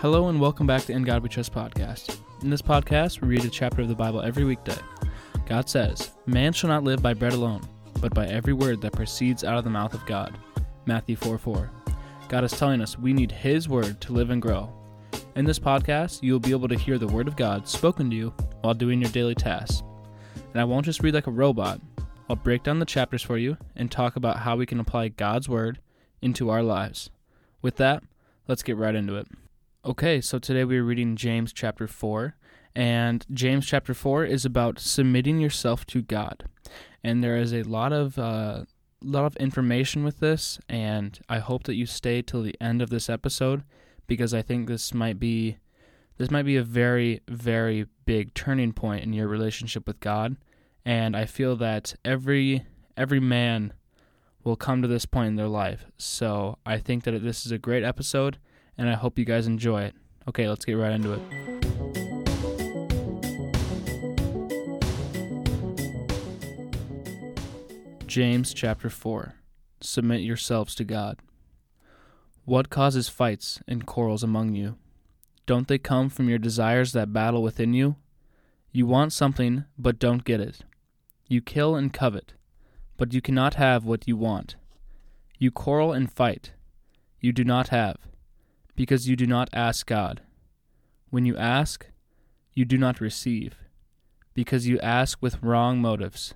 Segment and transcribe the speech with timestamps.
[0.00, 2.20] Hello and welcome back to In God We Trust podcast.
[2.42, 4.78] In this podcast, we read a chapter of the Bible every weekday.
[5.44, 7.60] God says, Man shall not live by bread alone,
[8.00, 10.38] but by every word that proceeds out of the mouth of God.
[10.86, 11.70] Matthew 4 4.
[12.28, 14.72] God is telling us we need His word to live and grow.
[15.36, 18.16] In this podcast, you will be able to hear the word of God spoken to
[18.16, 18.32] you
[18.62, 19.82] while doing your daily tasks.
[20.34, 21.78] And I won't just read like a robot,
[22.30, 25.46] I'll break down the chapters for you and talk about how we can apply God's
[25.46, 25.78] word
[26.22, 27.10] into our lives.
[27.60, 28.02] With that,
[28.48, 29.28] let's get right into it.
[29.82, 32.36] Okay, so today we're reading James chapter 4,
[32.74, 36.44] and James chapter 4 is about submitting yourself to God.
[37.02, 38.64] And there is a lot of uh,
[39.02, 42.90] lot of information with this, and I hope that you stay till the end of
[42.90, 43.64] this episode
[44.06, 45.56] because I think this might be
[46.18, 50.36] this might be a very very big turning point in your relationship with God
[50.84, 52.66] and I feel that every
[52.98, 53.72] every man
[54.44, 55.86] will come to this point in their life.
[55.96, 58.38] So I think that this is a great episode,
[58.80, 59.94] and I hope you guys enjoy it.
[60.26, 61.20] Okay, let's get right into it.
[68.06, 69.34] James chapter 4
[69.82, 71.18] Submit yourselves to God.
[72.46, 74.76] What causes fights and quarrels among you?
[75.44, 77.96] Don't they come from your desires that battle within you?
[78.72, 80.60] You want something, but don't get it.
[81.28, 82.32] You kill and covet,
[82.96, 84.56] but you cannot have what you want.
[85.38, 86.52] You quarrel and fight.
[87.20, 87.98] You do not have,
[88.76, 90.22] because you do not ask God.
[91.10, 91.86] When you ask,
[92.54, 93.56] you do not receive,
[94.34, 96.34] because you ask with wrong motives,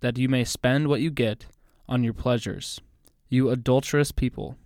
[0.00, 1.46] that you may spend what you get
[1.88, 2.80] on your pleasures.
[3.28, 4.56] You adulterous people,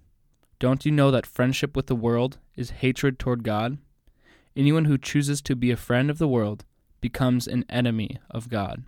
[0.58, 3.78] don't you know that friendship with the world is hatred toward God?
[4.56, 6.64] Anyone who chooses to be a friend of the world
[7.00, 8.84] becomes an enemy of God.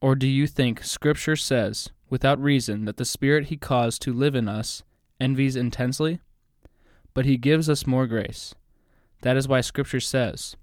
[0.00, 4.34] Or do you think Scripture says, without reason, that the Spirit He caused to live
[4.34, 4.82] in us
[5.18, 6.20] envies intensely?
[7.16, 8.54] But He gives us more grace.
[9.22, 10.54] That is why Scripture says,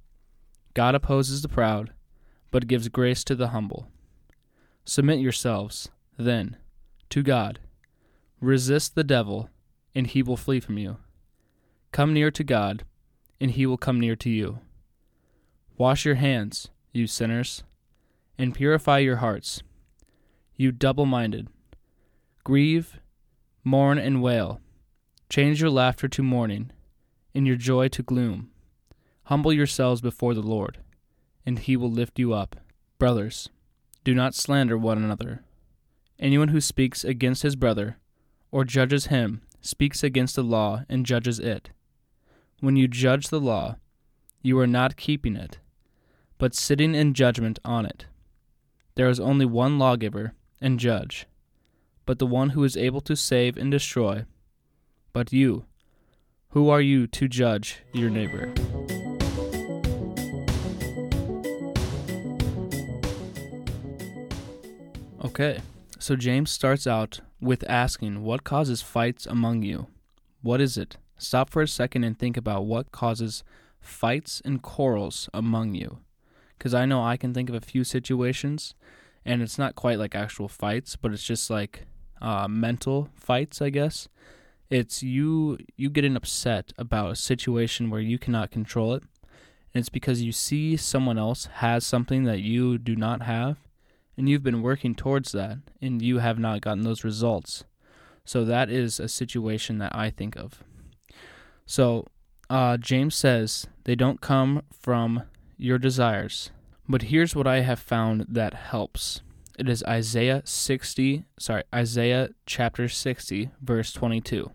[0.76, 1.94] God opposes the proud,
[2.52, 3.88] but gives grace to the humble.
[4.86, 6.58] Submit yourselves, then,
[7.10, 7.60] to God.
[8.40, 9.50] Resist the devil,
[9.96, 10.98] and he will flee from you.
[11.92, 12.84] Come near to God,
[13.42, 14.60] and he will come near to you.
[15.80, 17.64] Wash your hands, you sinners
[18.38, 19.64] and purify your hearts.
[20.56, 21.48] You double minded.
[22.44, 23.00] Grieve,
[23.64, 24.60] mourn, and wail.
[25.30, 26.72] Change your laughter to mourning,
[27.34, 28.52] and your joy to gloom.
[29.26, 30.80] Humble yourselves before the Lord,
[31.46, 32.56] and he will lift you up.
[33.00, 33.50] Brothers,
[34.04, 35.44] do not slander one another.
[36.20, 37.98] Anyone who speaks against his brother,
[38.52, 41.72] or judges him, speaks against the law and judges it.
[42.60, 43.78] When you judge the law,
[44.42, 45.58] you are not keeping it,
[46.38, 48.06] but sitting in judgment on it.
[48.96, 51.26] There is only one lawgiver and judge,
[52.06, 54.26] but the one who is able to save and destroy.
[55.14, 55.66] But you,
[56.50, 58.52] who are you to judge your neighbor?
[65.24, 65.62] Okay,
[66.00, 69.88] so James starts out with asking, What causes fights among you?
[70.42, 70.98] What is it?
[71.18, 73.44] Stop for a second and think about what causes
[73.80, 76.00] fights and quarrels among you
[76.64, 78.74] because I know I can think of a few situations,
[79.26, 81.86] and it's not quite like actual fights, but it's just like
[82.22, 84.08] uh, mental fights, I guess.
[84.74, 89.04] It's you you getting upset about a situation where you cannot control it,
[89.72, 93.58] and it's because you see someone else has something that you do not have,
[94.18, 97.66] and you've been working towards that, and you have not gotten those results.
[98.26, 100.64] So that is a situation that I think of.
[101.68, 102.08] So
[102.50, 105.22] uh, James says they don't come from
[105.56, 106.50] your desires.
[106.90, 109.22] But here's what I have found that helps.
[109.60, 114.50] It is Isaiah 60, sorry, Isaiah chapter 60, verse 22.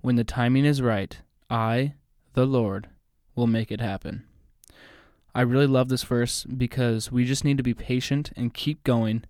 [0.00, 1.18] When the timing is right,
[1.50, 1.94] I,
[2.34, 2.88] the Lord,
[3.34, 4.24] will make it happen.
[5.34, 9.24] I really love this verse because we just need to be patient and keep going,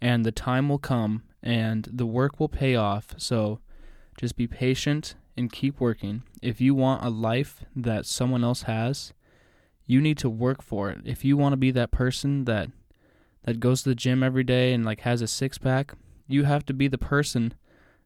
[0.00, 3.14] and the time will come and the work will pay off.
[3.16, 3.60] So
[4.16, 6.22] just be patient and keep working.
[6.40, 9.12] If you want a life that someone else has,
[9.86, 11.00] you need to work for it.
[11.04, 12.70] If you want to be that person that
[13.44, 15.94] that goes to the gym every day and like has a six pack,
[16.28, 17.54] you have to be the person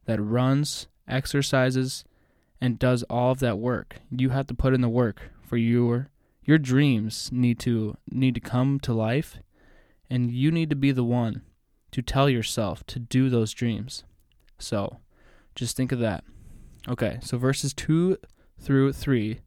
[0.05, 2.03] that runs, exercises,
[2.59, 3.97] and does all of that work.
[4.11, 6.09] You have to put in the work for your
[6.43, 9.39] your dreams need to need to come to life
[10.09, 11.41] and you need to be the one
[11.91, 14.03] to tell yourself to do those dreams.
[14.57, 14.99] So,
[15.55, 16.23] just think of that.
[16.87, 18.17] Okay, so verses 2
[18.59, 19.41] through 3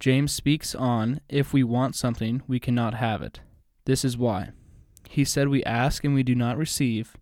[0.00, 3.38] James speaks on if we want something, we cannot have it.
[3.84, 4.50] This is why.
[5.08, 7.16] He said we ask and we do not receive,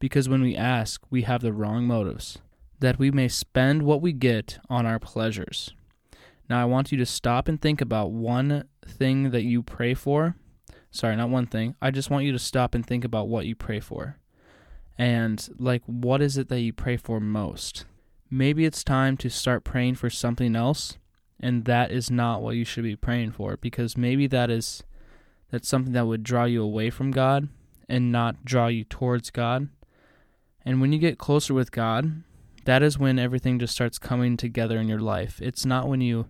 [0.00, 2.38] because when we ask, we have the wrong motives,
[2.84, 5.72] that we may spend what we get on our pleasures.
[6.50, 10.36] Now, I want you to stop and think about one thing that you pray for.
[10.90, 11.76] Sorry, not one thing.
[11.80, 14.18] I just want you to stop and think about what you pray for.
[14.98, 17.86] And, like, what is it that you pray for most?
[18.30, 20.98] Maybe it's time to start praying for something else,
[21.40, 24.82] and that is not what you should be praying for because maybe that is
[25.50, 27.48] that's something that would draw you away from God
[27.88, 29.68] and not draw you towards God.
[30.66, 32.24] And when you get closer with God,
[32.64, 35.40] that is when everything just starts coming together in your life.
[35.42, 36.26] It's not when you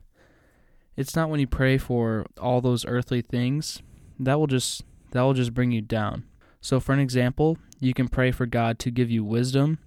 [0.96, 3.82] it's not when you pray for all those earthly things.
[4.18, 4.82] That will just
[5.12, 6.24] that will just bring you down.
[6.60, 9.78] So for an example, you can pray for God to give you wisdom,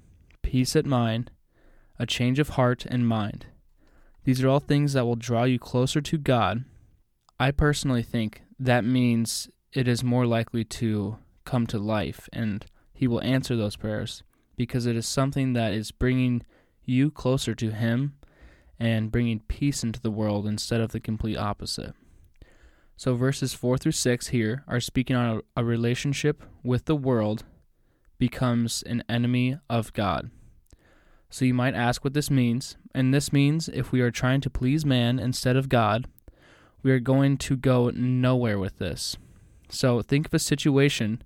[0.42, 1.32] peace at mind,
[1.98, 3.48] a change of heart and mind.
[4.24, 6.66] These are all things that will draw you closer to God.
[7.40, 13.08] I personally think that means it is more likely to come to life and he
[13.08, 14.24] will answer those prayers
[14.58, 16.44] because it is something that is bringing
[16.84, 18.16] you closer to him
[18.80, 21.94] and bringing peace into the world instead of the complete opposite.
[22.96, 27.44] So, verses 4 through 6 here are speaking on a, a relationship with the world
[28.18, 30.32] becomes an enemy of God.
[31.30, 32.76] So, you might ask what this means.
[32.96, 36.08] And this means if we are trying to please man instead of God,
[36.82, 39.16] we are going to go nowhere with this.
[39.70, 41.22] So, think of a situation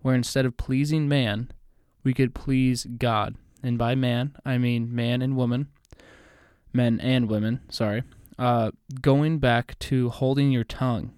[0.00, 1.52] where instead of pleasing man,
[2.02, 3.36] we could please God.
[3.62, 5.68] And by man, I mean man and woman,
[6.72, 8.02] men and women, sorry.
[8.38, 11.12] Uh, going back to holding your tongue.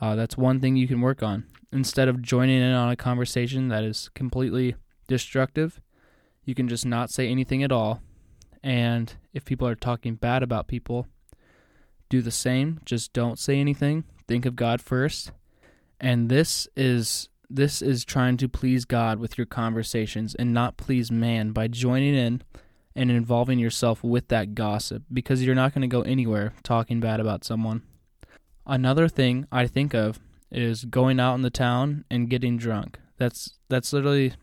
[0.00, 1.44] Uh, that's one thing you can work on.
[1.72, 4.76] Instead of joining in on a conversation that is completely
[5.08, 5.80] destructive,
[6.44, 8.00] you can just not say anything at all.
[8.62, 11.06] And if people are talking bad about people,
[12.08, 12.80] do the same.
[12.84, 14.04] Just don't say anything.
[14.26, 15.32] Think of God first.
[16.00, 21.10] And this is this is trying to please God with your conversations and not please
[21.10, 22.42] man by joining in
[22.94, 27.20] and involving yourself with that gossip because you're not going to go anywhere talking bad
[27.20, 27.82] about someone.
[28.66, 30.18] Another thing I think of
[30.50, 32.98] is going out in the town and getting drunk.
[33.16, 34.34] That's that's literally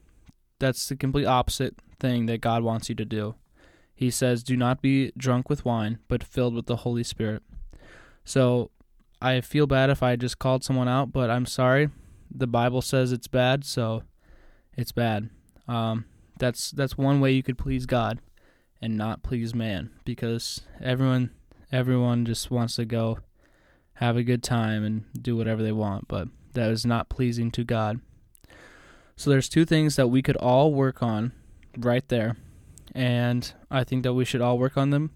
[0.60, 3.36] that's the complete opposite thing that God wants you to do.
[3.94, 7.44] He says, "Do not be drunk with wine, but filled with the Holy Spirit."
[8.24, 8.72] So,
[9.22, 11.90] I feel bad if I just called someone out, but I'm sorry
[12.30, 14.04] the Bible says it's bad, so
[14.78, 15.30] it's bad.
[15.68, 16.06] Um,
[16.38, 18.20] that's that's one way you could please God
[18.82, 21.32] and not please man because everyone
[21.72, 23.20] everyone just wants to go
[23.96, 27.64] have a good time and do whatever they want, but that is not pleasing to
[27.64, 28.00] God.
[29.16, 31.32] So there's two things that we could all work on
[31.78, 32.36] right there.
[32.94, 35.12] And I think that we should all work on them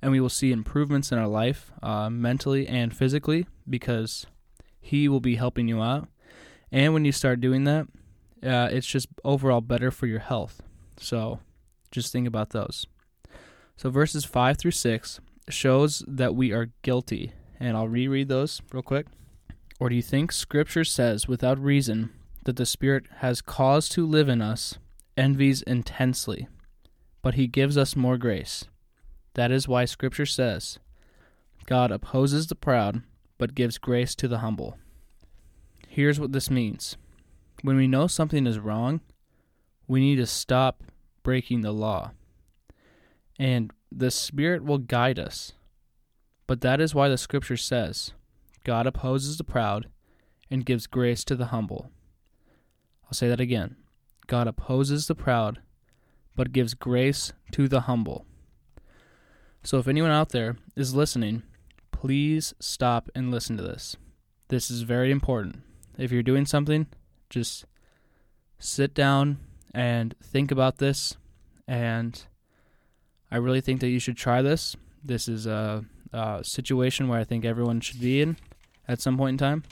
[0.00, 4.26] and we will see improvements in our life, uh, mentally and physically, because
[4.80, 6.08] He will be helping you out.
[6.70, 7.86] And when you start doing that,
[8.42, 10.62] uh, it's just overall better for your health.
[10.98, 11.40] So
[11.90, 12.86] just think about those.
[13.76, 17.32] So verses 5 through 6 shows that we are guilty.
[17.60, 19.06] And I'll reread those real quick.
[19.80, 22.10] Or do you think Scripture says without reason
[22.44, 24.78] that the Spirit has cause to live in us,
[25.16, 26.48] envies intensely,
[27.22, 28.64] but He gives us more grace?
[29.34, 30.78] That is why Scripture says,
[31.66, 33.02] God opposes the proud,
[33.38, 34.78] but gives grace to the humble.
[35.98, 36.96] Here's what this means
[37.62, 39.00] when we know something is wrong,
[39.88, 40.84] we need to stop
[41.24, 42.12] breaking the law.
[43.36, 45.54] And the Spirit will guide us.
[46.46, 48.12] But that is why the Scripture says
[48.62, 49.88] God opposes the proud
[50.48, 51.90] and gives grace to the humble.
[53.06, 53.74] I'll say that again
[54.28, 55.58] God opposes the proud,
[56.36, 58.24] but gives grace to the humble.
[59.64, 61.42] So if anyone out there is listening,
[61.90, 63.96] please stop and listen to this.
[64.46, 65.64] This is very important
[65.98, 66.86] if you're doing something,
[67.28, 67.66] just
[68.58, 69.38] sit down
[69.74, 71.16] and think about this.
[71.66, 72.24] And
[73.30, 74.76] I really think that you should try this.
[75.04, 78.36] This is a, a situation where I think everyone should be in
[78.86, 79.64] at some point in time.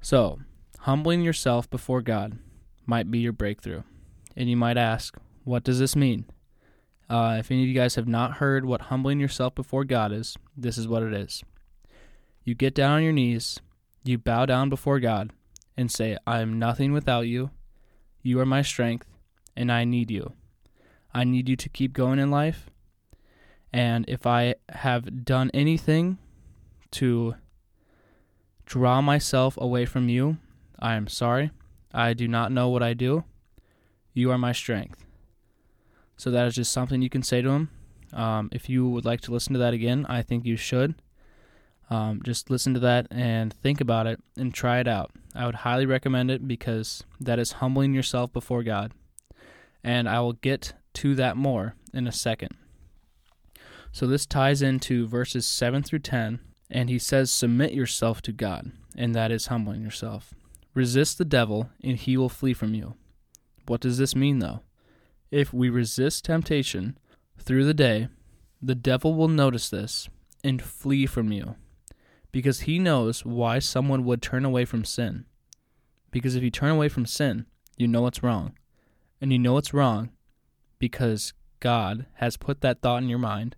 [0.00, 0.38] So,
[0.80, 2.38] humbling yourself before God
[2.86, 3.82] might be your breakthrough.
[4.36, 6.24] And you might ask, what does this mean?
[7.10, 10.36] Uh, if any of you guys have not heard what humbling yourself before God is,
[10.56, 11.42] this is what it is.
[12.44, 13.60] You get down on your knees
[14.04, 15.32] you bow down before God
[15.76, 17.50] and say, I am nothing without you.
[18.22, 19.06] You are my strength,
[19.56, 20.32] and I need you.
[21.12, 22.70] I need you to keep going in life.
[23.72, 26.18] And if I have done anything
[26.92, 27.34] to
[28.66, 30.38] draw myself away from you,
[30.78, 31.50] I am sorry.
[31.92, 33.24] I do not know what I do.
[34.12, 35.04] You are my strength.
[36.16, 37.70] So that is just something you can say to him.
[38.12, 40.94] Um, if you would like to listen to that again, I think you should.
[41.90, 45.10] Um, just listen to that and think about it and try it out.
[45.34, 48.92] I would highly recommend it because that is humbling yourself before God.
[49.82, 52.54] And I will get to that more in a second.
[53.90, 56.38] So this ties into verses 7 through 10,
[56.70, 60.32] and he says, Submit yourself to God, and that is humbling yourself.
[60.74, 62.94] Resist the devil, and he will flee from you.
[63.66, 64.60] What does this mean, though?
[65.32, 66.98] If we resist temptation
[67.36, 68.08] through the day,
[68.62, 70.08] the devil will notice this
[70.44, 71.56] and flee from you
[72.32, 75.24] because he knows why someone would turn away from sin.
[76.10, 77.46] Because if you turn away from sin,
[77.76, 78.54] you know it's wrong.
[79.20, 80.10] And you know it's wrong
[80.78, 83.56] because God has put that thought in your mind.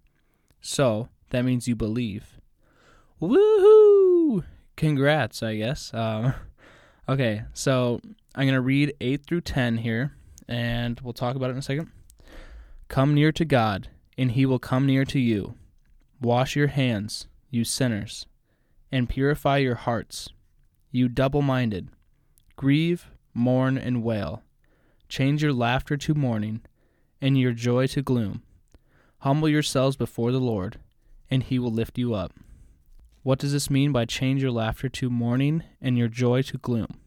[0.60, 2.40] So that means you believe.
[3.20, 4.44] Woohoo!
[4.76, 5.92] Congrats, I guess.
[5.94, 6.34] Um,
[7.08, 8.00] okay, so
[8.34, 10.14] I'm going to read 8 through 10 here,
[10.48, 11.90] and we'll talk about it in a second.
[12.88, 13.88] Come near to God,
[14.18, 15.54] and he will come near to you.
[16.20, 18.26] Wash your hands, you sinners,
[18.92, 20.28] and purify your hearts,
[20.90, 21.88] you double minded.
[22.54, 24.42] Grieve, mourn, and wail.
[25.08, 26.60] Change your laughter to mourning,
[27.20, 28.42] and your joy to gloom.
[29.20, 30.78] Humble yourselves before the Lord,
[31.30, 32.32] and he will lift you up.
[33.22, 36.98] What does this mean by change your laughter to mourning and your joy to gloom?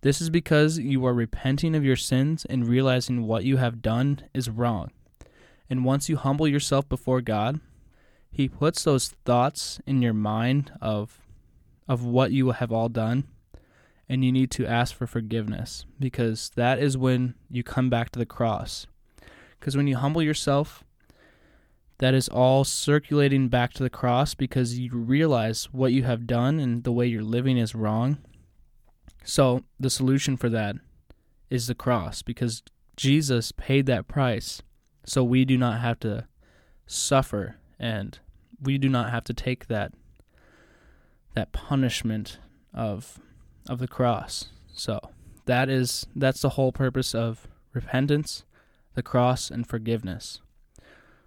[0.00, 4.20] This is because you are repenting of your sins and realizing what you have done
[4.32, 4.90] is wrong.
[5.68, 7.58] And once you humble yourself before God,
[8.34, 11.20] He puts those thoughts in your mind of
[11.86, 13.28] of what you have all done
[14.08, 18.18] and you need to ask for forgiveness because that is when you come back to
[18.18, 18.88] the cross.
[19.60, 20.82] Because when you humble yourself,
[21.98, 26.58] that is all circulating back to the cross because you realize what you have done
[26.58, 28.18] and the way you're living is wrong.
[29.22, 30.74] So, the solution for that
[31.50, 32.64] is the cross because
[32.96, 34.60] Jesus paid that price
[35.06, 36.26] so we do not have to
[36.84, 38.18] suffer and
[38.64, 39.92] we do not have to take that
[41.34, 42.38] that punishment
[42.72, 43.18] of
[43.68, 44.50] of the cross.
[44.72, 45.00] So,
[45.46, 48.44] that is that's the whole purpose of repentance,
[48.94, 50.40] the cross and forgiveness.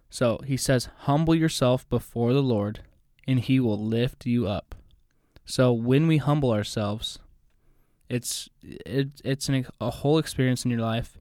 [0.09, 2.81] So he says, Humble yourself before the Lord,
[3.27, 4.75] and he will lift you up.
[5.45, 7.19] So when we humble ourselves,
[8.09, 11.17] it's it, it's an, a whole experience in your life,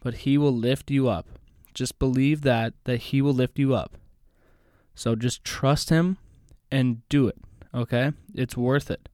[0.00, 1.26] but he will lift you up.
[1.74, 3.96] Just believe that that he will lift you up.
[4.94, 6.18] So just trust him
[6.70, 7.36] and do it,
[7.74, 8.12] okay?
[8.34, 9.08] It's worth it.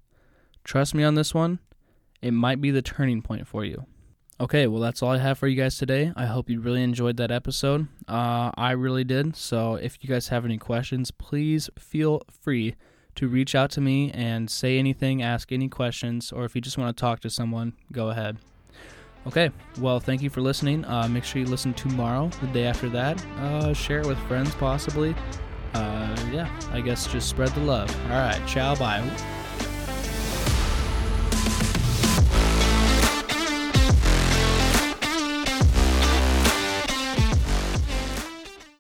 [0.65, 1.61] Trust me on this one.
[2.21, 3.87] It might be the turning point for you.
[4.41, 6.13] Okay, well, that's all I have for you guys today.
[6.15, 7.89] I hope you really enjoyed that episode.
[8.07, 9.35] Uh, I really did.
[9.35, 12.77] So, if you guys have any questions, please feel free
[13.17, 16.79] to reach out to me and say anything, ask any questions, or if you just
[16.79, 18.39] want to talk to someone, go ahead.
[19.27, 20.85] Okay, well, thank you for listening.
[20.85, 23.21] Uh, make sure you listen tomorrow, the day after that.
[23.39, 25.17] Uh, share it with friends, possibly.
[25.79, 27.95] Uh, yeah, I guess just spread the love.
[28.11, 29.01] All right, ciao, bye.